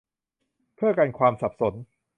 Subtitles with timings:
[0.75, 1.73] เพื่อกันความสับสน